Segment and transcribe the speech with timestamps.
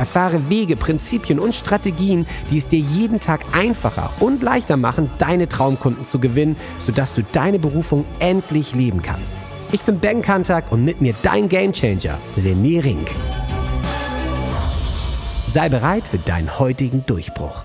[0.00, 5.46] Erfahre Wege, Prinzipien und Strategien, die es dir jeden Tag einfacher und leichter machen, deine
[5.46, 9.36] Traumkunden zu gewinnen, sodass du deine Berufung endlich leben kannst.
[9.72, 13.10] Ich bin Ben Kantak und mit mir dein Gamechanger, René Rink.
[15.52, 17.62] Sei bereit für deinen heutigen Durchbruch.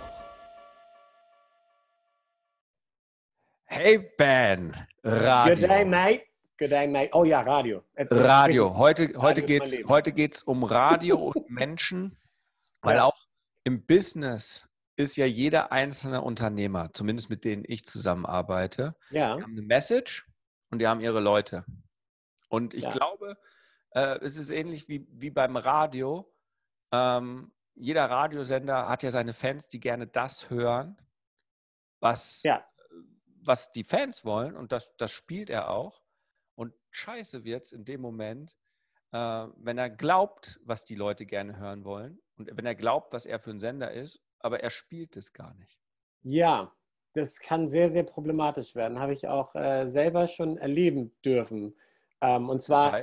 [3.63, 4.73] Hey Ben,
[5.05, 5.55] Radio.
[5.55, 6.21] Good day, mate.
[6.57, 7.09] Good day, mate.
[7.13, 7.81] Oh ja, Radio.
[7.97, 8.77] Radio.
[8.77, 12.17] Heute, heute geht es heute geht's um Radio und Menschen,
[12.85, 13.03] weil ja.
[13.03, 13.25] auch
[13.63, 19.35] im Business ist ja jeder einzelne Unternehmer, zumindest mit denen ich zusammenarbeite, ja.
[19.35, 20.25] die haben eine Message
[20.71, 21.65] und die haben ihre Leute.
[22.49, 22.91] Und ich ja.
[22.91, 23.37] glaube,
[23.91, 26.33] äh, es ist ähnlich wie, wie beim Radio.
[26.91, 30.97] Ähm, jeder Radiosender hat ja seine Fans, die gerne das hören,
[31.99, 32.65] was, ja.
[33.41, 34.55] was die Fans wollen.
[34.55, 36.03] Und das, das spielt er auch.
[36.55, 38.55] Und scheiße wird es in dem Moment,
[39.11, 42.21] äh, wenn er glaubt, was die Leute gerne hören wollen.
[42.37, 45.53] Und wenn er glaubt, was er für ein Sender ist, aber er spielt es gar
[45.55, 45.79] nicht.
[46.23, 46.71] Ja,
[47.13, 48.99] das kann sehr, sehr problematisch werden.
[48.99, 51.75] Habe ich auch äh, selber schon erleben dürfen.
[52.21, 53.01] Ähm, und zwar.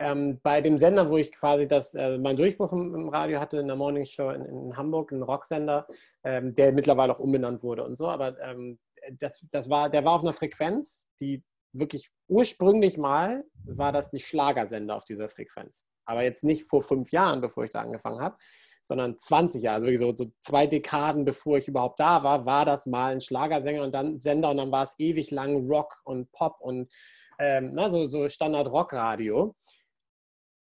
[0.00, 3.58] Ähm, bei dem Sender, wo ich quasi das, äh, meinen Durchbruch im, im, Radio hatte,
[3.58, 5.86] in der Morning Show in, in Hamburg, ein Rocksender,
[6.24, 8.78] ähm, der mittlerweile auch umbenannt wurde und so, aber ähm,
[9.12, 14.18] das, das war, der war auf einer Frequenz, die wirklich ursprünglich mal war das ein
[14.18, 15.84] Schlagersender auf dieser Frequenz.
[16.08, 18.36] Aber jetzt nicht vor fünf Jahren, bevor ich da angefangen habe,
[18.82, 22.86] sondern 20 Jahre, also so, so, zwei Dekaden bevor ich überhaupt da war, war das
[22.86, 26.56] mal ein Schlagersänger und dann Sender und dann war es ewig lang Rock und Pop
[26.60, 26.90] und
[27.38, 29.54] ähm, na, so, so Standard-Rock-Radio.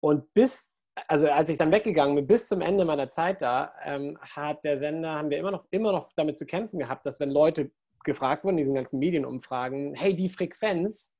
[0.00, 0.72] Und bis,
[1.08, 4.78] also als ich dann weggegangen bin, bis zum Ende meiner Zeit da, ähm, hat der
[4.78, 7.70] Sender, haben wir immer noch, immer noch damit zu kämpfen gehabt, dass wenn Leute
[8.02, 11.14] gefragt wurden, diesen ganzen Medienumfragen, hey, die Frequenz,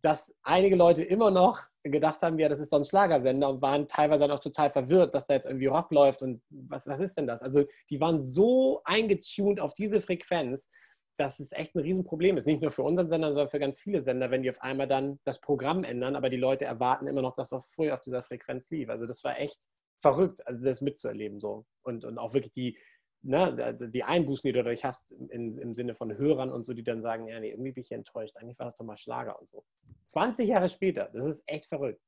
[0.00, 3.88] dass einige Leute immer noch gedacht haben, ja, das ist doch ein Schlagersender und waren
[3.88, 7.16] teilweise dann auch total verwirrt, dass da jetzt irgendwie Rock läuft und was, was ist
[7.16, 7.42] denn das?
[7.42, 10.68] Also die waren so eingetuned auf diese Frequenz,
[11.16, 12.46] dass es echt ein Riesenproblem ist.
[12.46, 15.18] Nicht nur für unseren Sender, sondern für ganz viele Sender, wenn die auf einmal dann
[15.24, 18.70] das Programm ändern, aber die Leute erwarten immer noch das, was früher auf dieser Frequenz
[18.70, 18.88] lief.
[18.88, 19.66] Also das war echt
[20.00, 21.66] verrückt, also das mitzuerleben so.
[21.82, 22.78] Und, und auch wirklich die,
[23.22, 26.84] ne, die Einbußen, die du dadurch hast, in, im Sinne von Hörern und so, die
[26.84, 28.36] dann sagen, ja, nee, irgendwie bin ich enttäuscht.
[28.36, 29.64] Eigentlich war das doch mal Schlager und so.
[30.06, 32.00] 20 Jahre später, das ist echt verrückt.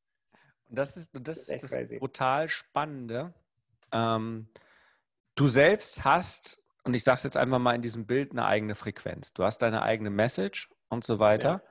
[0.68, 3.34] Und das ist das, das, ist das brutal Spannende.
[3.92, 4.48] Ähm,
[5.34, 8.74] du selbst hast und ich sage es jetzt einfach mal in diesem Bild, eine eigene
[8.74, 9.32] Frequenz.
[9.32, 11.62] Du hast deine eigene Message und so weiter, ja.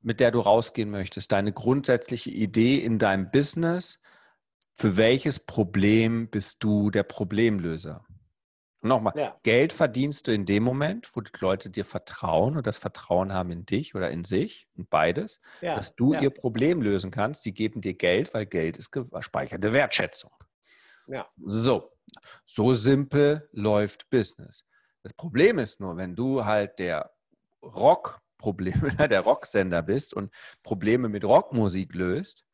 [0.00, 1.32] mit der du rausgehen möchtest.
[1.32, 4.00] Deine grundsätzliche Idee in deinem Business.
[4.76, 8.04] Für welches Problem bist du der Problemlöser?
[8.84, 9.36] Nochmal, ja.
[9.42, 13.50] Geld verdienst du in dem Moment, wo die Leute dir vertrauen und das Vertrauen haben
[13.50, 15.74] in dich oder in sich und beides, ja.
[15.74, 17.46] dass du ihr Problem lösen kannst.
[17.46, 20.30] Die geben dir Geld, weil Geld ist gespeicherte Wertschätzung.
[21.06, 21.26] Ja.
[21.42, 21.92] So,
[22.44, 24.64] so simpel läuft Business.
[25.02, 27.10] Das Problem ist nur, wenn du halt der
[27.62, 30.30] Rock Problem, der Rocksender bist und
[30.62, 32.44] Probleme mit Rockmusik löst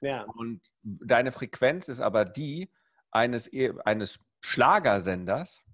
[0.00, 0.22] ja.
[0.22, 2.70] und deine Frequenz ist aber die
[3.10, 3.50] eines,
[3.84, 5.64] eines Schlagersenders,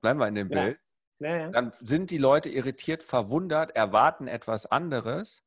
[0.00, 0.64] bleiben wir in dem ja.
[0.64, 0.80] Bild,
[1.18, 1.50] ja, ja.
[1.50, 5.42] dann sind die Leute irritiert, verwundert, erwarten etwas anderes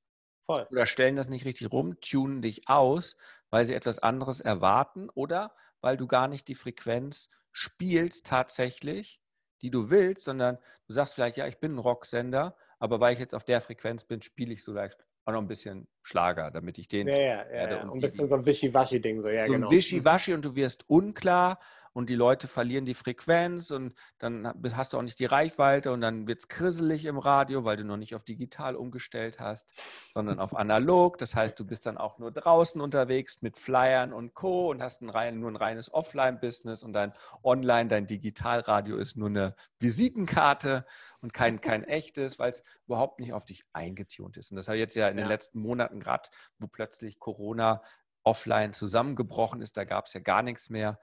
[0.46, 0.68] Voll.
[0.72, 3.16] oder stellen das nicht richtig rum, tunen dich aus,
[3.50, 9.22] weil sie etwas anderes erwarten oder weil du gar nicht die Frequenz spielst tatsächlich,
[9.62, 13.20] die du willst, sondern du sagst vielleicht, ja, ich bin ein Rocksender, aber weil ich
[13.20, 16.88] jetzt auf der Frequenz bin, spiele ich vielleicht auch noch ein bisschen Schlager, damit ich
[16.88, 17.08] den.
[17.08, 17.70] Ja, ja, ja.
[17.70, 17.82] ja.
[17.84, 19.68] Und ein bisschen so ein Wischiwaschi-Ding, so, ja, so genau.
[19.68, 21.60] ein Wischiwaschi und du wirst unklar
[21.94, 26.02] und die Leute verlieren die Frequenz und dann hast du auch nicht die Reichweite und
[26.02, 29.74] dann wird es krisselig im Radio, weil du noch nicht auf digital umgestellt hast,
[30.14, 31.18] sondern auf analog.
[31.18, 34.70] Das heißt, du bist dann auch nur draußen unterwegs mit Flyern und Co.
[34.70, 39.30] und hast ein rein, nur ein reines Offline-Business und dein Online, dein Digitalradio ist nur
[39.30, 40.86] eine Visitenkarte
[41.22, 44.52] und kein, kein echtes, weil es überhaupt nicht auf dich eingetunt ist.
[44.52, 45.24] Und das habe ich jetzt ja in ja.
[45.24, 46.30] den letzten Monaten gerade,
[46.60, 47.82] wo plötzlich Corona
[48.24, 51.00] offline zusammengebrochen ist, da gab es ja gar nichts mehr,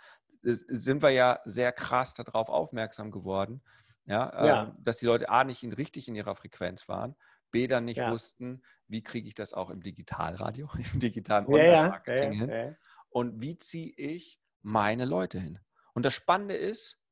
[0.47, 3.63] sind wir ja sehr krass darauf aufmerksam geworden,
[4.07, 4.63] ja, ja.
[4.65, 7.17] Ähm, dass die Leute A nicht in, richtig in ihrer Frequenz waren,
[7.51, 8.11] B dann nicht ja.
[8.11, 12.77] wussten, wie kriege ich das auch im Digitalradio, im digitalen Online-Marketing hin
[13.09, 15.59] und wie ziehe ich meine Leute hin.
[15.95, 17.03] Und das Spannende ist,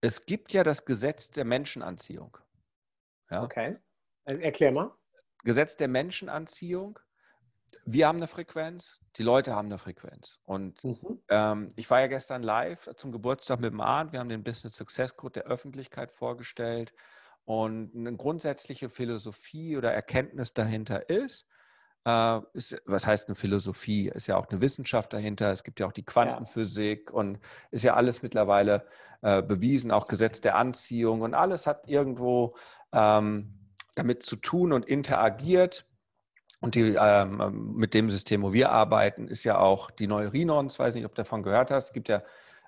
[0.00, 2.38] es gibt ja das Gesetz der Menschenanziehung.
[3.30, 3.76] Okay.
[4.24, 4.94] Erklär mal.
[5.44, 6.98] Gesetz der Menschenanziehung.
[7.84, 10.38] Wir haben eine Frequenz, die Leute haben eine Frequenz.
[10.44, 11.20] Und mhm.
[11.28, 14.12] ähm, ich war ja gestern live zum Geburtstag mit dem Arndt.
[14.12, 16.92] Wir haben den Business Success Code der Öffentlichkeit vorgestellt.
[17.44, 21.46] Und eine grundsätzliche Philosophie oder Erkenntnis dahinter ist,
[22.04, 24.08] äh, ist, was heißt eine Philosophie?
[24.08, 25.50] Ist ja auch eine Wissenschaft dahinter.
[25.50, 27.14] Es gibt ja auch die Quantenphysik ja.
[27.14, 27.38] und
[27.70, 28.86] ist ja alles mittlerweile
[29.22, 32.54] äh, bewiesen, auch Gesetz der Anziehung und alles hat irgendwo
[32.92, 33.58] ähm,
[33.94, 35.84] damit zu tun und interagiert.
[36.60, 40.94] Und die, ähm, mit dem System, wo wir arbeiten, ist ja auch die Neurinons, weiß
[40.94, 41.86] nicht, ob du davon gehört hast.
[41.86, 42.22] Es gibt ja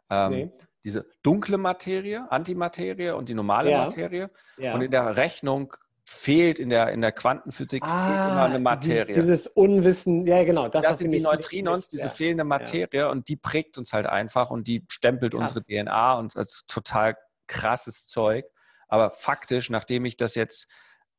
[0.08, 0.52] ähm, nee.
[0.84, 3.84] diese dunkle Materie, Antimaterie und die normale ja.
[3.84, 4.30] Materie.
[4.58, 4.74] Ja.
[4.74, 9.06] Und in der Rechnung fehlt in der, in der Quantenphysik ah, fehlt immer eine Materie.
[9.06, 10.68] Dieses, dieses, Unwissen, ja genau.
[10.68, 12.08] Das, das sind die Neutrinos, diese ja.
[12.08, 13.10] fehlende Materie ja.
[13.10, 15.56] und die prägt uns halt einfach und die stempelt Krass.
[15.56, 17.16] unsere DNA und das ist total
[17.46, 18.44] krasses Zeug.
[18.88, 20.68] Aber faktisch, nachdem ich das jetzt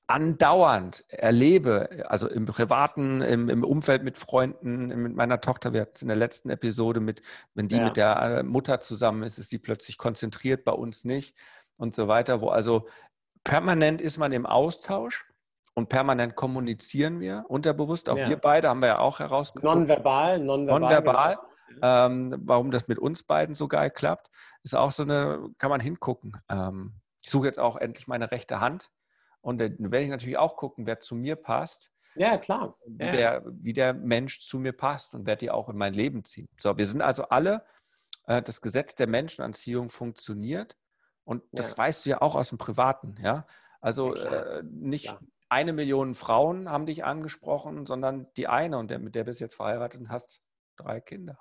[0.07, 6.03] andauernd erlebe, also im privaten, im, im Umfeld mit Freunden, mit meiner Tochter, wir hatten
[6.03, 7.21] in der letzten Episode mit,
[7.53, 7.86] wenn die ja.
[7.86, 11.38] mit der äh, Mutter zusammen ist, ist sie plötzlich konzentriert, bei uns nicht
[11.77, 12.88] und so weiter, wo also
[13.44, 15.25] permanent ist man im Austausch
[15.74, 18.09] und permanent kommunizieren wir unterbewusst.
[18.09, 18.27] Auch ja.
[18.27, 19.80] wir beide haben wir ja auch herausgefunden.
[19.80, 20.80] Nonverbal, nonverbal.
[20.80, 21.38] Nonverbal.
[21.69, 22.06] Genau.
[22.06, 24.30] Ähm, warum das mit uns beiden so geil klappt,
[24.63, 26.33] ist auch so eine, kann man hingucken.
[26.50, 28.89] Ähm, ich suche jetzt auch endlich meine rechte Hand
[29.41, 31.91] und dann werde ich natürlich auch gucken, wer zu mir passt.
[32.15, 32.77] Ja, klar.
[32.85, 33.11] Wie, ja.
[33.11, 36.47] Der, wie der Mensch zu mir passt und werde die auch in mein Leben ziehen.
[36.59, 37.65] So, wir sind also alle,
[38.25, 40.77] äh, das Gesetz der Menschenanziehung funktioniert
[41.23, 41.77] und das ja.
[41.77, 43.45] weißt du ja auch aus dem Privaten, ja.
[43.79, 45.19] Also ja, äh, nicht klar.
[45.49, 49.45] eine Million Frauen haben dich angesprochen, sondern die eine und der, mit der bist du
[49.45, 50.41] jetzt verheiratet und hast
[50.77, 51.39] drei Kinder.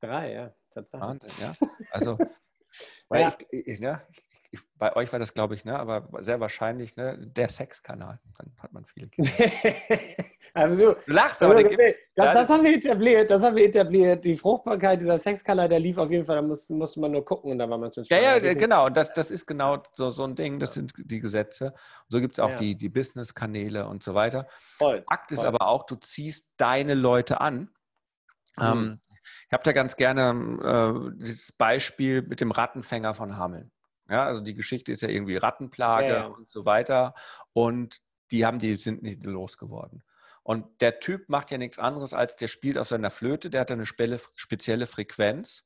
[0.00, 0.54] Drei, ja.
[0.74, 1.08] Tatsächlich.
[1.08, 1.54] Wahnsinn, ja.
[1.90, 2.18] Also,
[3.08, 3.36] weil ja.
[3.50, 6.94] ich, ich, ja, ich, ich, bei euch war das, glaube ich, ne, aber sehr wahrscheinlich
[6.96, 8.20] ne, der Sexkanal.
[8.36, 9.30] Dann hat man viele Kinder.
[10.54, 13.30] also du, lachst, aber also, das, das, das, haben wir etabliert.
[13.30, 14.22] Das haben wir etabliert.
[14.26, 16.36] Die Fruchtbarkeit dieser Sexkanal, der lief auf jeden Fall.
[16.36, 18.04] Da muss, musste man nur gucken und da war man schon.
[18.04, 18.86] Ja, ja, genau.
[18.86, 20.58] Und das, das ist genau so, so ein Ding.
[20.58, 21.68] Das sind die Gesetze.
[21.68, 22.56] Und so gibt es auch ja.
[22.56, 24.46] die, die Business-Kanäle und so weiter.
[24.76, 25.38] Voll, Fakt voll.
[25.38, 27.70] ist aber auch, du ziehst deine Leute an.
[28.58, 28.62] Mhm.
[28.62, 29.00] Ähm,
[29.48, 33.72] ich habe da ganz gerne äh, dieses Beispiel mit dem Rattenfänger von Hameln.
[34.12, 36.26] Ja, also die Geschichte ist ja irgendwie Rattenplage ja, ja.
[36.26, 37.14] und so weiter.
[37.54, 37.96] Und
[38.30, 40.04] die haben, die sind nicht losgeworden.
[40.42, 43.70] Und der Typ macht ja nichts anderes, als der spielt auf seiner Flöte, der hat
[43.70, 45.64] eine spezielle Frequenz,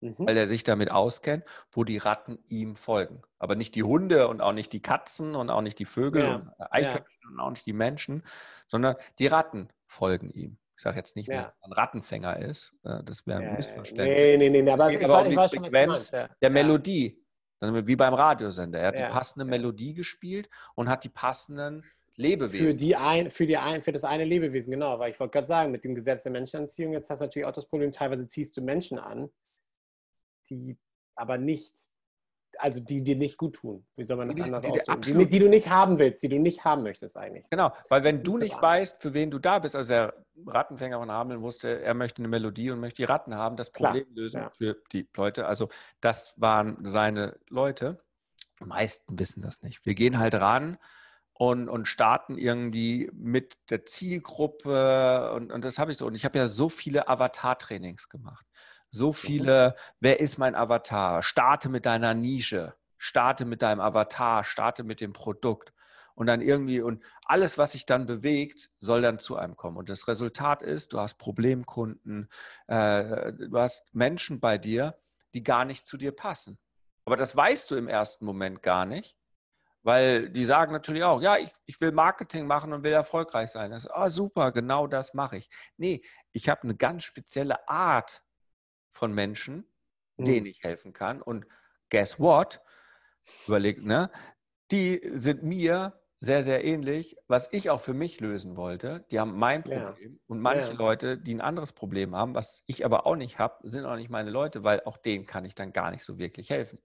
[0.00, 0.14] mhm.
[0.18, 3.22] weil er sich damit auskennt, wo die Ratten ihm folgen.
[3.38, 6.34] Aber nicht die Hunde und auch nicht die Katzen und auch nicht die Vögel ja.
[6.34, 8.24] und Eichhörnchen und auch nicht die Menschen,
[8.66, 10.58] sondern die Ratten folgen ihm.
[10.76, 11.36] Ich sage jetzt nicht, ja.
[11.36, 12.74] dass er ein Rattenfänger ist.
[12.84, 14.18] Äh, das wäre ein Missverständnis.
[14.18, 14.70] Nee, nee, nee.
[14.70, 17.25] Aber es geht aber um die Frequenz der Melodie.
[17.60, 18.80] Wie beim Radiosender.
[18.80, 19.50] Er hat ja, die passende ja.
[19.50, 21.84] Melodie gespielt und hat die passenden
[22.16, 22.70] Lebewesen.
[22.70, 24.98] Für, die ein, für, die ein, für das eine Lebewesen, genau.
[24.98, 27.52] Weil ich wollte gerade sagen, mit dem Gesetz der Menschenanziehung, jetzt hast du natürlich auch
[27.52, 29.30] das Problem, teilweise ziehst du Menschen an,
[30.50, 30.76] die
[31.14, 31.72] aber nicht
[32.58, 33.86] also die dir nicht gut tun.
[33.96, 35.18] Wie soll man das die, anders die, ausdrücken?
[35.18, 37.44] Die, die, du nicht haben willst, die du nicht haben möchtest eigentlich.
[37.50, 40.14] Genau, weil wenn du nicht weißt, für wen du da bist, also der
[40.46, 44.04] Rattenfänger von Hameln wusste, er möchte eine Melodie und möchte die Ratten haben, das Problem
[44.04, 44.50] Klar, lösen ja.
[44.56, 45.46] für die Leute.
[45.46, 45.68] Also
[46.00, 47.98] das waren seine Leute.
[48.60, 49.84] Die meisten wissen das nicht.
[49.84, 50.78] Wir gehen halt ran
[51.32, 56.06] und, und starten irgendwie mit der Zielgruppe und, und das habe ich so.
[56.06, 58.46] Und ich habe ja so viele Avatar-Trainings gemacht
[58.96, 59.14] so mhm.
[59.14, 61.22] viele, wer ist mein Avatar?
[61.22, 65.72] Starte mit deiner Nische, starte mit deinem Avatar, starte mit dem Produkt.
[66.14, 69.76] Und dann irgendwie, und alles, was sich dann bewegt, soll dann zu einem kommen.
[69.76, 72.30] Und das Resultat ist, du hast Problemkunden,
[72.68, 74.98] äh, du hast Menschen bei dir,
[75.34, 76.58] die gar nicht zu dir passen.
[77.04, 79.18] Aber das weißt du im ersten Moment gar nicht,
[79.82, 83.70] weil die sagen natürlich auch, ja, ich, ich will Marketing machen und will erfolgreich sein.
[83.70, 85.50] Das ist, oh, super, genau das mache ich.
[85.76, 88.22] Nee, ich habe eine ganz spezielle Art
[88.90, 89.66] von Menschen,
[90.16, 90.24] mhm.
[90.24, 91.22] denen ich helfen kann.
[91.22, 91.46] Und
[91.90, 92.60] guess what?
[93.46, 94.10] Überlegt, ne?
[94.70, 99.04] Die sind mir sehr, sehr ähnlich, was ich auch für mich lösen wollte.
[99.10, 100.12] Die haben mein Problem.
[100.12, 100.18] Ja.
[100.26, 100.78] Und manche ja.
[100.78, 104.10] Leute, die ein anderes Problem haben, was ich aber auch nicht habe, sind auch nicht
[104.10, 106.78] meine Leute, weil auch denen kann ich dann gar nicht so wirklich helfen.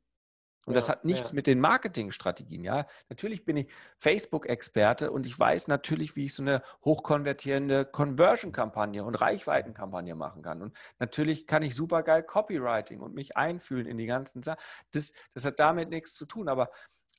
[0.66, 1.36] Und ja, das hat nichts ja.
[1.36, 2.64] mit den Marketingstrategien.
[2.64, 9.04] Ja, natürlich bin ich Facebook-Experte und ich weiß natürlich, wie ich so eine hochkonvertierende Conversion-Kampagne
[9.04, 10.62] und Reichweiten-Kampagne machen kann.
[10.62, 14.60] Und natürlich kann ich super geil Copywriting und mich einfühlen in die ganzen Sachen.
[14.92, 16.48] Das, das hat damit nichts zu tun.
[16.48, 16.70] Aber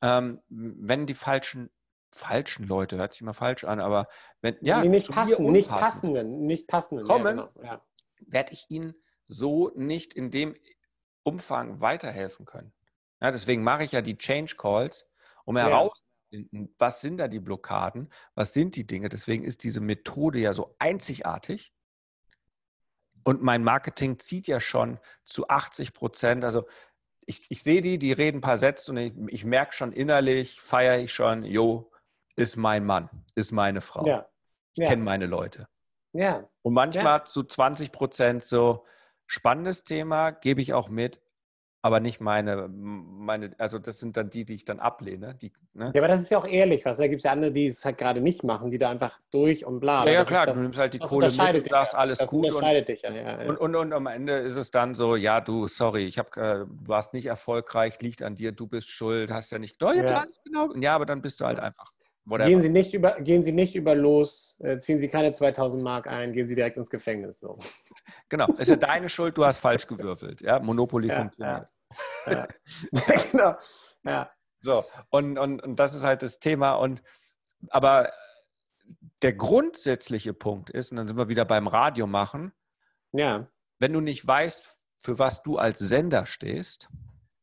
[0.03, 1.71] ähm, wenn die falschen
[2.15, 4.07] falschen Leute, hört sich immer falsch an, aber
[4.43, 7.65] wenn ja, nee, nicht, passen, nicht passenden, nicht passenden kommen, ja, genau.
[7.65, 7.83] ja.
[8.27, 8.95] werde ich ihnen
[9.29, 10.55] so nicht in dem
[11.23, 12.73] Umfang weiterhelfen können.
[13.23, 15.07] Ja, deswegen mache ich ja die Change Calls,
[15.45, 15.69] um ja.
[15.69, 19.09] herauszufinden, was sind da die Blockaden, was sind die Dinge.
[19.09, 21.73] Deswegen ist diese Methode ja so einzigartig.
[23.23, 26.45] Und mein Marketing zieht ja schon zu 80 Prozent.
[26.45, 26.67] Also
[27.25, 30.61] ich, ich sehe die, die reden ein paar Sätze und ich, ich merke schon innerlich,
[30.61, 31.93] feiere ich schon, jo,
[32.35, 34.05] ist mein Mann, ist meine Frau.
[34.05, 34.27] Ja.
[34.75, 34.89] Ich ja.
[34.89, 35.69] kenne meine Leute.
[36.13, 36.49] Ja.
[36.63, 37.25] Und manchmal ja.
[37.25, 38.85] zu 20 Prozent so,
[39.27, 41.21] spannendes Thema, gebe ich auch mit,
[41.85, 45.35] aber nicht meine, meine, also das sind dann die, die ich dann ablehne.
[45.35, 45.91] Die, ne?
[45.93, 47.85] Ja, aber das ist ja auch ehrlich, was da gibt es ja andere, die es
[47.85, 50.07] halt gerade nicht machen, die da einfach durch und bla.
[50.07, 51.99] Ja, ja klar, das, du nimmst halt die Kohle mit und sagst, ja.
[51.99, 52.53] alles das gut.
[52.53, 55.67] Und, dich ja, ja, und, und, und, am Ende ist es dann so, ja, du,
[55.67, 59.51] sorry, ich hab, äh, du warst nicht erfolgreich, liegt an dir, du bist schuld, hast
[59.51, 60.73] ja nicht, oh, ja, klar, genau.
[60.77, 61.93] Ja, aber dann bist du halt einfach
[62.25, 66.07] Gehen Sie, nicht über, gehen Sie nicht über los, äh, ziehen Sie keine 2000 Mark
[66.07, 67.41] ein, gehen Sie direkt ins Gefängnis.
[67.41, 67.59] So.
[68.29, 70.41] Genau, ist ja deine Schuld, du hast falsch gewürfelt.
[70.41, 70.59] Ja?
[70.59, 71.69] Monopoly ja, funktioniert.
[72.27, 72.33] Ja.
[72.33, 72.49] ja.
[73.31, 73.57] genau.
[74.05, 74.31] Ja.
[74.63, 76.75] So, und, und, und das ist halt das Thema.
[76.75, 77.03] Und
[77.69, 78.11] aber
[79.21, 82.53] der grundsätzliche Punkt ist, und dann sind wir wieder beim Radio machen,
[83.13, 83.49] ja.
[83.79, 86.89] wenn du nicht weißt, für was du als Sender stehst,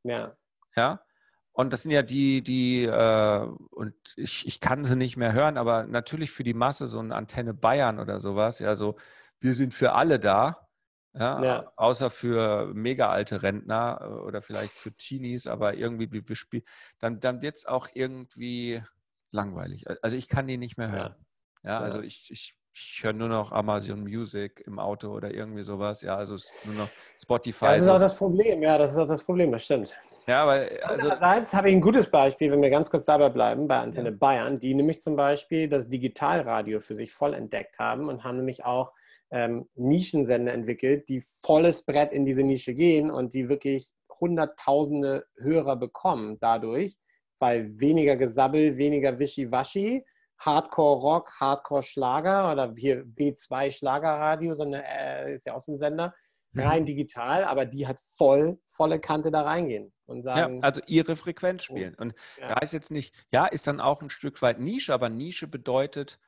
[0.03, 0.36] ja.
[0.75, 1.01] Ja,
[1.51, 5.57] und das sind ja die, die, äh, und ich, ich kann sie nicht mehr hören,
[5.57, 8.95] aber natürlich für die Masse so eine Antenne Bayern oder sowas, ja, so,
[9.39, 10.69] wir sind für alle da,
[11.13, 11.71] ja, ja.
[11.75, 16.63] außer für mega alte Rentner äh, oder vielleicht für Teenies, aber irgendwie, wir, wir spielen,
[16.99, 18.81] dann, dann wird es auch irgendwie
[19.31, 19.85] langweilig.
[20.03, 21.15] Also ich kann die nicht mehr hören.
[21.63, 25.63] Ja, ja also ich, ich, ich höre nur noch Amazon Music im Auto oder irgendwie
[25.63, 26.01] sowas.
[26.01, 26.89] Ja, also es ist nur noch
[27.19, 27.65] Spotify.
[27.65, 29.95] das ist auch das Problem, ja, das ist auch das Problem, das stimmt.
[30.27, 30.79] Ja, weil.
[30.83, 34.09] Also Andererseits habe ich ein gutes Beispiel, wenn wir ganz kurz dabei bleiben, bei Antenne
[34.09, 34.15] ja.
[34.15, 38.65] Bayern, die nämlich zum Beispiel das Digitalradio für sich voll entdeckt haben und haben nämlich
[38.65, 38.93] auch
[39.31, 45.75] ähm, Nischensender entwickelt, die volles Brett in diese Nische gehen und die wirklich hunderttausende Hörer
[45.75, 46.97] bekommen dadurch,
[47.39, 50.05] weil weniger Gesabbel, weniger Wischiwaschi,
[50.39, 56.13] Hardcore-Rock, Hardcore-Schlager oder hier B2 Schlagerradio, so eine, äh, ist ja auch so ein Sender.
[56.55, 60.57] Rein digital, aber die hat voll, volle Kante da reingehen und sagen.
[60.57, 61.95] Ja, also ihre Frequenz oh, spielen.
[61.95, 62.49] Und ja.
[62.49, 66.19] da ist jetzt nicht, ja, ist dann auch ein Stück weit Nische, aber Nische bedeutet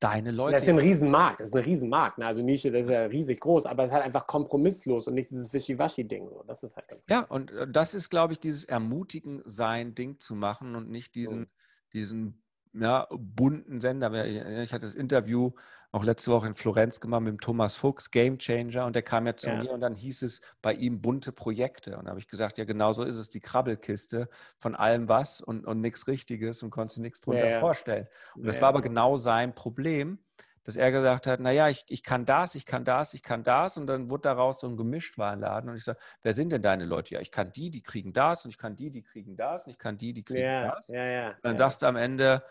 [0.00, 0.52] deine Leute.
[0.54, 2.18] Das ist ein Riesenmarkt, das ist ein Riesenmarkt.
[2.18, 2.26] Ne?
[2.26, 5.30] Also Nische, das ist ja riesig groß, aber es ist halt einfach kompromisslos und nicht
[5.30, 6.28] dieses Wischiwaschi-Ding.
[6.46, 10.20] Das ist halt ganz Ja, und äh, das ist, glaube ich, dieses Ermutigen, sein Ding
[10.20, 11.46] zu machen und nicht diesen, mhm.
[11.92, 14.24] diesen ja, bunten Sender.
[14.24, 15.52] Ich hatte das Interview
[15.90, 19.26] auch letzte Woche in Florenz gemacht mit dem Thomas Fuchs, Game Changer, und der kam
[19.26, 19.62] ja zu ja.
[19.62, 21.96] mir und dann hieß es bei ihm bunte Projekte.
[21.96, 25.40] Und da habe ich gesagt, ja, genau so ist es, die Krabbelkiste von allem was
[25.40, 27.60] und, und nichts Richtiges und konnte nichts drunter ja, ja.
[27.60, 28.06] vorstellen.
[28.34, 30.18] Und das war aber genau sein Problem,
[30.64, 33.78] dass er gesagt hat, naja, ich, ich kann das, ich kann das, ich kann das.
[33.78, 35.70] Und dann wurde daraus so ein Gemischtwarenladen.
[35.70, 37.14] Und ich sage, wer sind denn deine Leute?
[37.14, 39.70] Ja, ich kann die, die kriegen das und ich kann die, die kriegen das und
[39.70, 40.88] ich kann die, die kriegen das.
[40.88, 42.42] Ja, ja, und dann sagst du am Ende,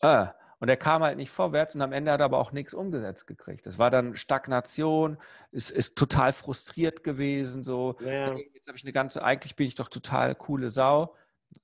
[0.00, 0.26] äh,
[0.58, 3.26] und er kam halt nicht vorwärts und am Ende hat er aber auch nichts umgesetzt
[3.26, 3.66] gekriegt.
[3.66, 5.18] Das war dann Stagnation,
[5.50, 7.62] ist, ist total frustriert gewesen.
[7.62, 8.34] So, ja.
[8.34, 11.14] jetzt habe ich eine ganze, eigentlich bin ich doch total coole Sau.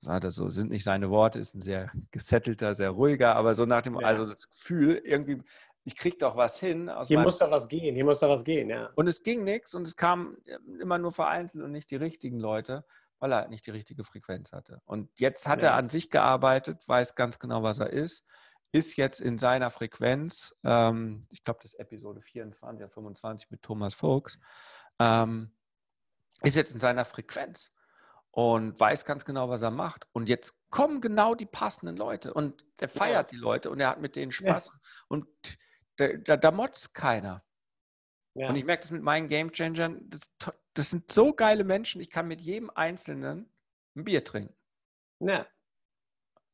[0.01, 3.81] Das so, sind nicht seine Worte, ist ein sehr gesettelter, sehr ruhiger, aber so nach
[3.81, 4.07] dem, ja.
[4.07, 5.41] also das Gefühl, irgendwie,
[5.85, 6.91] ich kriege doch was hin.
[7.05, 8.89] hier muss doch was gehen, hier muss doch was gehen, ja.
[8.95, 10.37] Und es ging nichts und es kam
[10.79, 12.85] immer nur vereinzelt und nicht die richtigen Leute,
[13.19, 14.81] weil er halt nicht die richtige Frequenz hatte.
[14.85, 15.69] Und jetzt hat ja.
[15.69, 18.25] er an sich gearbeitet, weiß ganz genau, was er ist
[18.73, 23.61] ist jetzt in seiner Frequenz, ähm, ich glaube, das ist Episode 24 oder 25 mit
[23.61, 24.39] Thomas Fuchs,
[24.99, 25.51] ähm,
[26.41, 27.71] ist jetzt in seiner Frequenz
[28.33, 30.07] und weiß ganz genau, was er macht.
[30.11, 33.37] Und jetzt kommen genau die passenden Leute und der feiert ja.
[33.37, 34.67] die Leute und er hat mit denen Spaß.
[34.67, 34.73] Ja.
[35.07, 35.27] Und
[35.97, 37.43] da, da, da motzt keiner.
[38.35, 38.49] Ja.
[38.49, 40.33] Und ich merke das mit meinen Game Changern, das,
[40.73, 43.47] das, sind so geile Menschen, ich kann mit jedem Einzelnen
[43.95, 44.55] ein Bier trinken.
[45.19, 45.45] Ja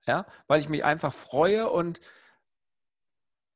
[0.10, 2.00] ja, weil ich mich einfach freue und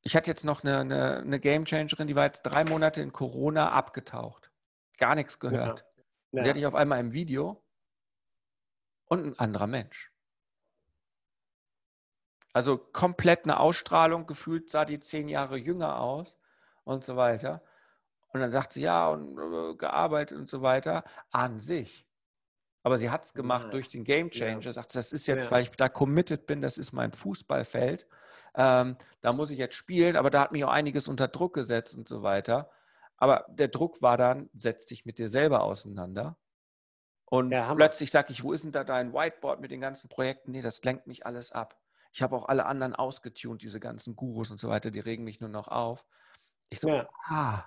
[0.02, 3.12] ich hatte jetzt noch eine, eine, eine Game Changerin, die war jetzt drei Monate in
[3.12, 4.52] Corona abgetaucht.
[4.98, 5.84] Gar nichts gehört.
[6.30, 6.42] Ja.
[6.42, 7.63] Die hatte ich auf einmal im Video
[9.06, 10.12] und ein anderer Mensch.
[12.52, 16.38] Also komplett eine Ausstrahlung, gefühlt sah die zehn Jahre jünger aus
[16.84, 17.62] und so weiter.
[18.28, 21.04] Und dann sagt sie, ja, und äh, gearbeitet und so weiter.
[21.30, 22.06] An sich
[22.84, 23.70] aber sie hat es gemacht ja.
[23.70, 24.60] durch den Game Changer.
[24.60, 24.72] Ja.
[24.72, 25.50] Sagt, das ist jetzt, ja.
[25.50, 28.06] weil ich da committed bin, das ist mein Fußballfeld.
[28.54, 31.96] Ähm, da muss ich jetzt spielen, aber da hat mich auch einiges unter Druck gesetzt
[31.96, 32.70] und so weiter.
[33.16, 36.36] Aber der Druck war dann, setz dich mit dir selber auseinander.
[37.26, 40.52] Und plötzlich sage ich, wo ist denn da dein Whiteboard mit den ganzen Projekten?
[40.52, 41.78] Nee, das lenkt mich alles ab.
[42.12, 45.40] Ich habe auch alle anderen ausgetunt, diese ganzen Gurus und so weiter, die regen mich
[45.40, 46.04] nur noch auf.
[46.68, 47.64] Ich so, ah,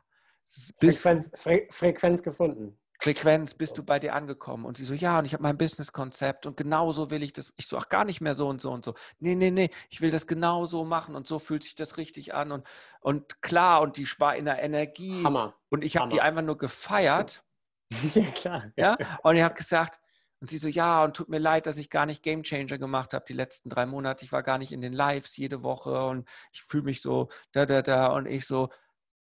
[0.79, 2.79] Frequenz, Fre Frequenz gefunden.
[2.99, 4.65] Frequenz, bist du bei dir angekommen?
[4.65, 7.53] Und sie so, ja, und ich habe mein Business-Konzept und genau so will ich das.
[7.57, 8.95] Ich so, ach, gar nicht mehr so und so und so.
[9.19, 12.33] Nee, nee, nee, ich will das genau so machen und so fühlt sich das richtig
[12.33, 12.65] an und,
[13.01, 15.23] und klar und die war in der Energie.
[15.23, 15.53] Hammer.
[15.69, 17.43] Und ich habe die einfach nur gefeiert.
[18.15, 18.71] Ja, klar.
[18.75, 19.99] Ja, und ich habe gesagt,
[20.39, 23.13] und sie so, ja, und tut mir leid, dass ich gar nicht Game Changer gemacht
[23.13, 24.23] habe die letzten drei Monate.
[24.23, 27.65] Ich war gar nicht in den Lives jede Woche und ich fühle mich so da,
[27.65, 28.07] da, da.
[28.07, 28.69] Und ich so,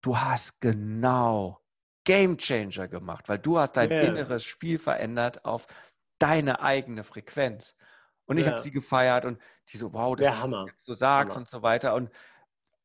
[0.02, 1.60] du hast genau
[2.06, 4.04] Game Changer gemacht, weil du hast dein yeah.
[4.04, 5.68] inneres Spiel verändert auf
[6.18, 7.76] deine eigene Frequenz.
[8.26, 8.52] Und ich ja.
[8.52, 11.42] habe sie gefeiert und die so, wow, das ja, du so sagst Hammer.
[11.42, 11.94] und so weiter.
[11.96, 12.10] Und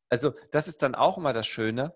[0.09, 1.95] also das ist dann auch immer das Schöne.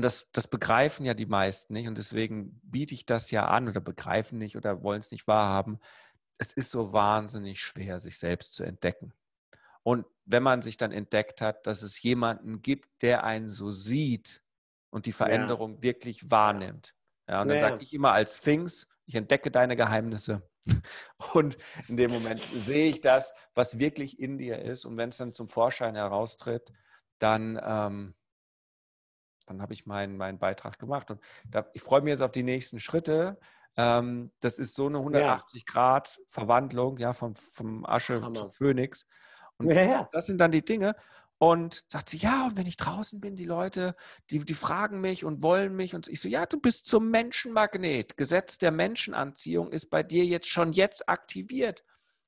[0.00, 1.86] Und das, das begreifen ja die meisten nicht.
[1.86, 5.78] Und deswegen biete ich das ja an oder begreifen nicht oder wollen es nicht wahrhaben.
[6.38, 9.12] Es ist so wahnsinnig schwer, sich selbst zu entdecken.
[9.82, 14.42] Und wenn man sich dann entdeckt hat, dass es jemanden gibt, der einen so sieht
[14.88, 15.82] und die Veränderung ja.
[15.82, 16.94] wirklich wahrnimmt.
[17.28, 17.68] Ja, und dann ja.
[17.68, 20.48] sage ich immer als Pfings, ich entdecke deine Geheimnisse.
[21.34, 24.86] Und in dem Moment sehe ich das, was wirklich in dir ist.
[24.86, 26.72] Und wenn es dann zum Vorschein heraustritt,
[27.18, 28.14] dann, ähm,
[29.50, 31.10] dann habe ich meinen, meinen Beitrag gemacht.
[31.10, 33.38] Und da, ich freue mich jetzt auf die nächsten Schritte.
[33.76, 36.02] Ähm, das ist so eine 180 ja.
[36.98, 38.34] Ja, vom, vom Asche Hammer.
[38.34, 39.06] zum Phönix.
[39.58, 40.94] Und ja, das sind dann die Dinge.
[41.38, 43.96] Und sagt sie, ja, und wenn ich draußen bin, die Leute,
[44.28, 45.94] die, die fragen mich und wollen mich.
[45.94, 48.16] Und ich so, ja, du bist zum Menschenmagnet.
[48.16, 51.82] Gesetz der Menschenanziehung ist bei dir jetzt schon jetzt aktiviert.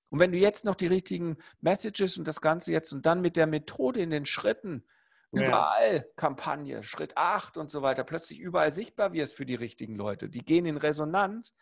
[0.09, 3.37] Und wenn du jetzt noch die richtigen Messages und das Ganze jetzt und dann mit
[3.37, 4.85] der Methode in den Schritten,
[5.33, 5.49] ja.
[5.49, 10.29] überall Kampagne, Schritt 8 und so weiter, plötzlich überall sichtbar wirst für die richtigen Leute.
[10.29, 11.55] Die gehen in Resonanz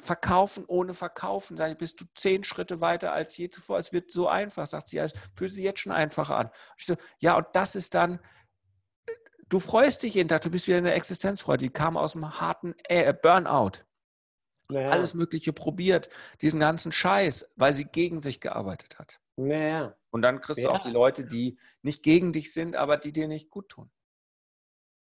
[0.00, 1.56] verkaufen ohne verkaufen.
[1.56, 3.78] Sag ich, bist du zehn Schritte weiter als je zuvor.
[3.78, 5.04] Es wird so einfach, sagt sie.
[5.34, 6.50] Fühlt sich jetzt schon einfacher an.
[6.76, 8.20] Ich so, ja, und das ist dann,
[9.48, 11.64] du freust dich jeden Tag, du bist wieder in der Existenzfreude.
[11.64, 13.84] Die kam aus dem harten äh, Burnout.
[14.70, 14.90] Naja.
[14.90, 16.10] Alles Mögliche probiert,
[16.42, 19.18] diesen ganzen Scheiß, weil sie gegen sich gearbeitet hat.
[19.38, 19.94] Naja.
[20.10, 20.68] Und dann kriegst ja.
[20.68, 23.90] du auch die Leute, die nicht gegen dich sind, aber die dir nicht gut tun.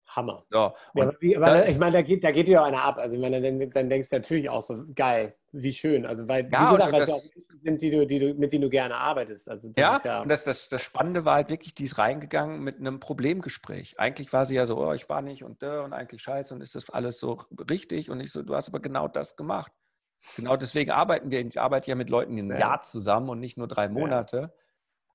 [0.07, 0.45] Hammer.
[0.49, 2.97] So, ja, wie, weil, ich meine, da geht, da geht dir auch einer ab.
[2.97, 6.05] Also, ich meine, dann, dann denkst du natürlich auch so, geil, wie schön.
[6.05, 7.23] Also, weil, ja, wie gesagt, weil es auch
[7.61, 9.49] Menschen sind, die du, die du, mit denen du gerne arbeitest.
[9.49, 12.79] Also, ja, ja, und das, das, das Spannende war halt wirklich, die ist reingegangen mit
[12.79, 13.99] einem Problemgespräch.
[13.99, 16.75] Eigentlich war sie ja so, oh, ich war nicht und und eigentlich scheiße und ist
[16.75, 19.71] das alles so richtig und ich so, du hast aber genau das gemacht.
[20.35, 21.45] Genau deswegen arbeiten wir.
[21.45, 22.57] Ich arbeite ja mit Leuten ein ja.
[22.57, 24.53] Jahr zusammen und nicht nur drei Monate.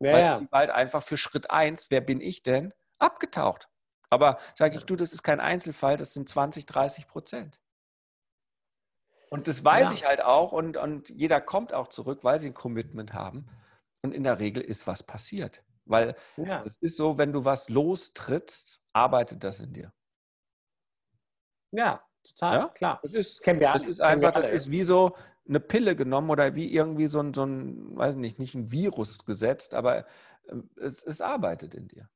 [0.03, 0.13] Ja.
[0.13, 3.69] weil sie halt einfach für Schritt eins, wer bin ich denn, abgetaucht.
[4.09, 7.61] Aber sage ich, du, das ist kein Einzelfall, das sind 20, 30 Prozent.
[9.31, 9.95] Und das weiß ja.
[9.95, 13.47] ich halt auch und, und jeder kommt auch zurück, weil sie ein Commitment haben.
[14.03, 15.63] Und in der Regel ist was passiert.
[15.85, 16.63] Weil es ja.
[16.81, 19.93] ist so, wenn du was lostrittst, arbeitet das in dir.
[21.73, 22.69] Ja, total, ja?
[22.69, 23.01] klar.
[23.03, 23.79] Das ist, das kennen wir alle.
[23.79, 25.17] Das ist einfach, das ist wie so
[25.49, 29.25] eine Pille genommen oder wie irgendwie so ein, so ein weiß nicht, nicht ein Virus
[29.25, 30.07] gesetzt, aber
[30.49, 32.09] ähm, es, es arbeitet in dir.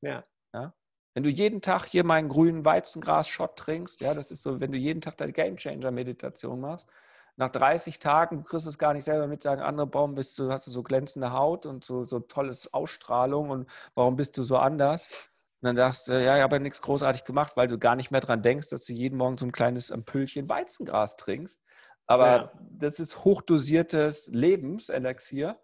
[0.00, 0.24] Ja.
[0.54, 0.74] ja?
[1.14, 4.78] Wenn du jeden Tag hier meinen grünen Weizengras-Shot trinkst, ja, das ist so, wenn du
[4.78, 6.88] jeden Tag deine Gamechanger-Meditation machst,
[7.36, 10.50] nach 30 Tagen, du kriegst es gar nicht selber mit, sagen andere, warum bist du,
[10.50, 14.56] hast du so glänzende Haut und so, so tolles Ausstrahlung und warum bist du so
[14.56, 15.30] anders?
[15.66, 18.12] Und dann sagst du, ja, ich habe ja nichts großartig gemacht, weil du gar nicht
[18.12, 21.60] mehr dran denkst, dass du jeden Morgen so ein kleines Ampüllchen Weizengras trinkst.
[22.06, 22.52] Aber ja.
[22.70, 25.60] das ist hochdosiertes Lebenselixier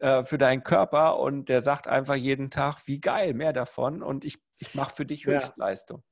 [0.00, 4.26] äh, für deinen Körper und der sagt einfach jeden Tag, wie geil, mehr davon und
[4.26, 6.02] ich, ich mache für dich Höchstleistung.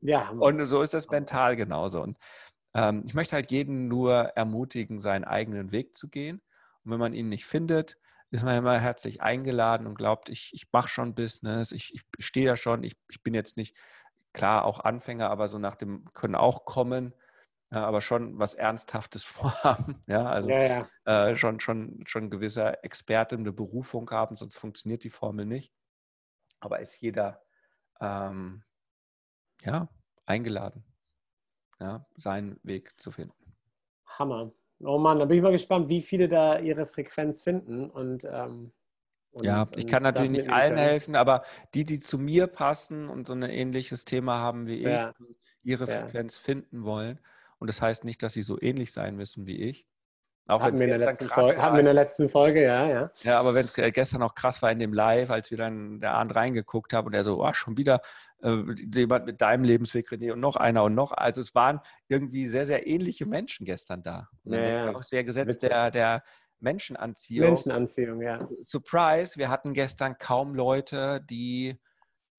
[0.00, 0.24] Ja.
[0.24, 0.28] ja.
[0.28, 2.02] Und so ist das mental genauso.
[2.02, 2.18] Und
[2.74, 6.42] ähm, ich möchte halt jeden nur ermutigen, seinen eigenen Weg zu gehen.
[6.84, 7.96] Und wenn man ihn nicht findet,
[8.30, 12.46] ist man immer herzlich eingeladen und glaubt, ich, ich mache schon Business, ich, ich stehe
[12.46, 13.76] da schon, ich, ich bin jetzt nicht,
[14.32, 17.14] klar, auch Anfänger, aber so nach dem können auch kommen
[17.70, 20.00] ja, aber schon was Ernsthaftes vorhaben.
[20.06, 21.28] Ja, also ja, ja.
[21.28, 25.72] Äh, schon, schon, schon gewisser Experte eine Berufung haben, sonst funktioniert die Formel nicht.
[26.60, 27.42] Aber ist jeder
[28.00, 28.64] ähm,
[29.62, 29.88] ja,
[30.26, 30.84] eingeladen,
[31.78, 33.56] ja, seinen Weg zu finden.
[34.06, 34.52] Hammer.
[34.80, 38.72] Oh Mann, da bin ich mal gespannt, wie viele da ihre Frequenz finden und ähm
[39.32, 40.78] und, ja, ich kann natürlich nicht allen können.
[40.78, 41.42] helfen, aber
[41.74, 45.12] die, die zu mir passen und so ein ähnliches Thema haben wie ich,
[45.62, 47.20] ihre Frequenz finden wollen,
[47.60, 49.84] und das heißt nicht, dass sie so ähnlich sein müssen wie ich.
[50.48, 53.10] Auch hatten, wir in, der letzten Folge, hatten wir in der letzten Folge, ja, ja.
[53.20, 56.14] Ja, aber wenn es gestern auch krass war in dem Live, als wir dann der
[56.14, 58.00] Arndt reingeguckt haben und er so, oh, schon wieder
[58.42, 58.62] äh,
[58.94, 61.12] jemand mit deinem Lebensweg, René, und noch einer und noch.
[61.12, 64.30] Also es waren irgendwie sehr, sehr ähnliche Menschen gestern da.
[64.44, 64.96] Ja, ja.
[64.96, 66.22] Auch sehr gesetzt der, der
[66.60, 67.48] Menschenanziehung.
[67.48, 68.48] Menschenanziehung, ja.
[68.62, 71.78] Surprise, wir hatten gestern kaum Leute, die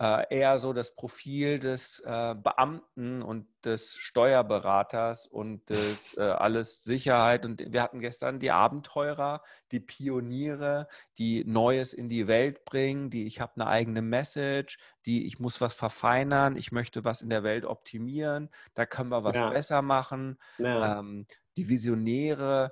[0.01, 7.45] eher so das Profil des äh, Beamten und des Steuerberaters und des äh, alles Sicherheit.
[7.45, 13.25] Und wir hatten gestern die Abenteurer, die Pioniere, die Neues in die Welt bringen, die
[13.25, 17.43] ich habe eine eigene Message, die ich muss was verfeinern, ich möchte was in der
[17.43, 19.49] Welt optimieren, da können wir was ja.
[19.49, 20.37] besser machen.
[20.59, 20.99] Ja.
[20.99, 22.71] Ähm, die Visionäre,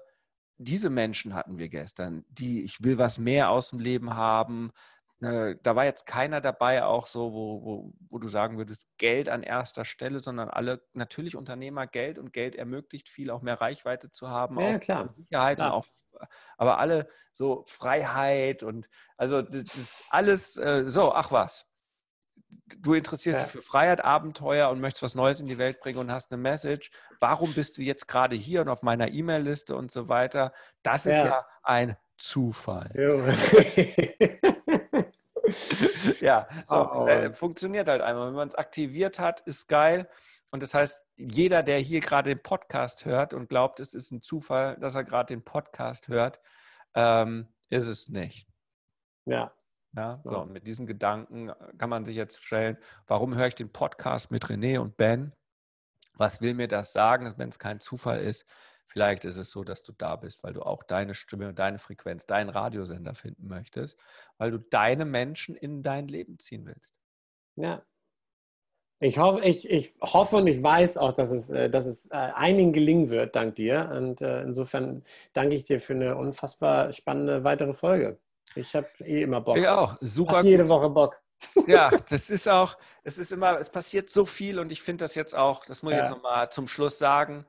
[0.58, 4.97] diese Menschen hatten wir gestern, die ich will was mehr aus dem Leben haben, äh,
[5.19, 9.41] da war jetzt keiner dabei, auch so, wo, wo, wo du sagen würdest, Geld an
[9.41, 14.30] erster Stelle, sondern alle natürlich Unternehmer Geld und Geld ermöglicht viel, auch mehr Reichweite zu
[14.30, 15.15] haben, ja, auch klar.
[15.17, 15.73] Sicherheit klar.
[15.73, 15.88] und auch,
[16.58, 21.65] aber alle so Freiheit und also das ist alles äh, so, ach was.
[22.77, 23.43] Du interessierst ja.
[23.45, 26.39] dich für Freiheit, Abenteuer und möchtest was Neues in die Welt bringen und hast eine
[26.39, 26.91] Message.
[27.19, 30.53] Warum bist du jetzt gerade hier und auf meiner E-Mail-Liste und so weiter?
[30.84, 32.91] Das ist ja, ja ein Zufall.
[36.22, 37.34] ja, so, oh, oh.
[37.34, 38.28] funktioniert halt einmal.
[38.28, 40.08] Wenn man es aktiviert hat, ist geil.
[40.50, 44.22] Und das heißt, jeder, der hier gerade den Podcast hört und glaubt, es ist ein
[44.22, 46.40] Zufall, dass er gerade den Podcast hört,
[46.96, 48.48] ähm, ist es nicht.
[49.26, 49.54] Ja.
[49.96, 53.72] Ja, so, und mit diesem Gedanken kann man sich jetzt stellen, warum höre ich den
[53.72, 55.34] Podcast mit René und Ben?
[56.14, 58.46] Was will mir das sagen, wenn es kein Zufall ist?
[58.88, 62.26] Vielleicht ist es so, dass du da bist, weil du auch deine Stimme, deine Frequenz,
[62.26, 64.00] deinen Radiosender finden möchtest,
[64.38, 66.95] weil du deine Menschen in dein Leben ziehen willst.
[67.56, 67.84] Ja.
[69.00, 72.15] Ich hoffe, ich, ich hoffe und ich weiß auch, dass es, äh, dass es äh,
[72.15, 73.91] einigen gelingen wird, dank dir.
[73.95, 78.17] Und äh, insofern danke ich dir für eine unfassbar spannende weitere Folge.
[78.56, 79.58] Ich habe eh immer Bock.
[79.58, 79.97] Ich auch.
[80.02, 80.41] Super.
[80.41, 81.21] jede Woche Bock.
[81.67, 85.13] Ja, das ist auch, es ist immer, es passiert so viel und ich finde das
[85.13, 86.04] jetzt auch, das muss ich ja.
[86.04, 87.45] jetzt nochmal zum Schluss sagen,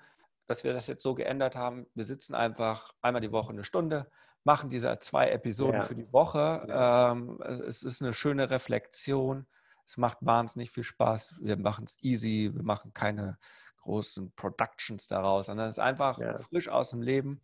[0.49, 1.87] dass wir das jetzt so geändert haben.
[1.95, 4.11] Wir sitzen einfach einmal die Woche eine Stunde,
[4.45, 5.83] machen diese zwei Episoden ja.
[5.83, 6.65] für die Woche.
[6.67, 7.13] Ja.
[7.13, 9.47] Ähm, es ist eine schöne Reflexion.
[9.85, 11.37] Es macht wahnsinnig viel Spaß.
[11.41, 12.51] Wir machen es easy.
[12.53, 13.39] Wir machen keine
[13.83, 16.39] großen Productions daraus, sondern es ist einfach ja.
[16.39, 17.43] frisch aus dem Leben.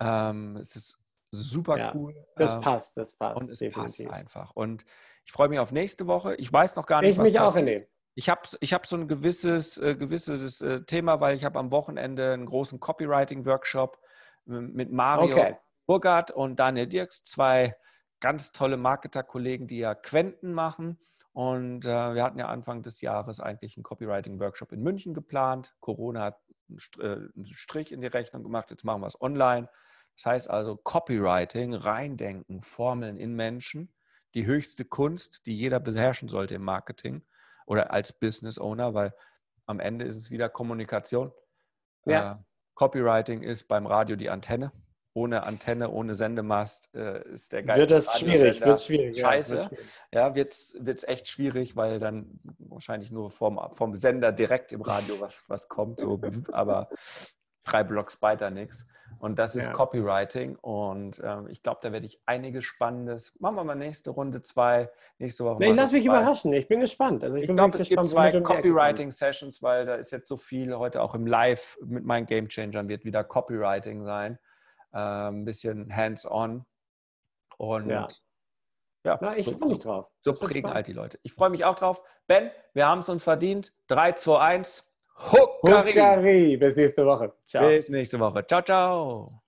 [0.00, 0.98] Ähm, es ist
[1.32, 2.14] super cool.
[2.36, 3.36] Das ähm, passt, das passt.
[3.36, 4.06] Und es definitiv.
[4.06, 4.52] passt einfach.
[4.54, 4.84] Und
[5.24, 6.36] ich freue mich auf nächste Woche.
[6.36, 7.86] Ich weiß noch gar nicht, ich was mich auch, René.
[8.18, 11.70] Ich habe ich hab so ein gewisses, äh, gewisses äh, Thema, weil ich habe am
[11.70, 14.00] Wochenende einen großen Copywriting-Workshop
[14.46, 15.56] mit Mario okay.
[15.86, 17.76] Burgert und Daniel Dirks, zwei
[18.20, 20.98] ganz tolle Marketer-Kollegen, die ja Quenten machen.
[21.32, 25.74] Und äh, wir hatten ja Anfang des Jahres eigentlich einen Copywriting-Workshop in München geplant.
[25.80, 29.68] Corona hat einen äh, Strich in die Rechnung gemacht, jetzt machen wir es online.
[30.14, 33.92] Das heißt also Copywriting, reindenken, Formeln in Menschen,
[34.32, 37.22] die höchste Kunst, die jeder beherrschen sollte im Marketing
[37.66, 39.12] oder als Business Owner, weil
[39.66, 41.32] am Ende ist es wieder Kommunikation.
[42.06, 42.32] Ja.
[42.32, 42.36] Äh,
[42.74, 44.72] Copywriting ist beim Radio die Antenne.
[45.12, 47.78] Ohne Antenne, ohne Sendemast äh, ist der Geist.
[47.78, 49.18] Wird das schwierig, wird schwierig.
[49.18, 49.70] Scheiße.
[50.12, 55.18] Ja, wird es echt schwierig, weil dann wahrscheinlich nur vom, vom Sender direkt im Radio
[55.18, 56.00] was, was kommt.
[56.00, 56.20] So,
[56.52, 56.90] aber
[57.66, 58.86] drei Blocks weiter nichts.
[59.18, 59.72] Und das ist ja.
[59.72, 60.56] Copywriting.
[60.56, 63.34] Und ähm, ich glaube, da werde ich einiges Spannendes.
[63.40, 65.58] Machen wir mal nächste Runde zwei, nächste Woche.
[65.58, 66.18] Nee, ich lasse mich zwei.
[66.18, 66.52] überraschen.
[66.52, 67.24] Ich bin gespannt.
[67.24, 71.00] Also ich, ich glaube, es gibt zwei Copywriting-Sessions, weil da ist jetzt so viel heute
[71.02, 74.38] auch im Live mit meinen Game Changern wird wieder Copywriting sein.
[74.92, 76.64] Ein bisschen hands-on.
[77.58, 78.08] Und ja.
[79.04, 80.10] Ja, Na, ich so, freue mich drauf.
[80.20, 81.20] So prägen halt die Leute.
[81.22, 82.02] Ich freue mich auch drauf.
[82.26, 83.72] Ben, wir haben es uns verdient.
[83.86, 84.92] 3, 2, 1.
[85.18, 85.92] Hukari.
[85.92, 86.56] Hukari.
[86.56, 87.32] Bis nächste Woche.
[87.46, 87.68] Ciao.
[87.68, 88.46] Bis nächste Woche.
[88.46, 89.42] Ciao, ciao.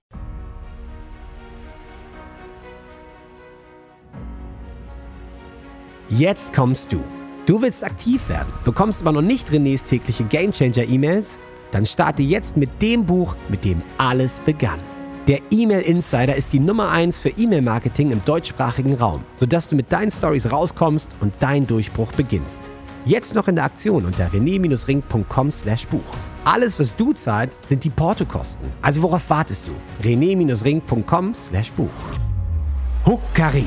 [6.09, 7.03] Jetzt kommst du.
[7.45, 11.39] Du willst aktiv werden, bekommst aber noch nicht Renés tägliche Gamechanger E-Mails?
[11.71, 14.79] Dann starte jetzt mit dem Buch, mit dem alles begann.
[15.27, 19.91] Der E-Mail Insider ist die Nummer 1 für E-Mail-Marketing im deutschsprachigen Raum, sodass du mit
[19.91, 22.71] deinen Stories rauskommst und dein Durchbruch beginnst.
[23.05, 26.03] Jetzt noch in der Aktion unter rené-ring.com slash Buch.
[26.45, 28.71] Alles, was du zahlst, sind die Portokosten.
[28.81, 29.71] Also worauf wartest du?
[30.07, 31.89] rené-ring.com slash Buch.
[33.05, 33.65] Huckari.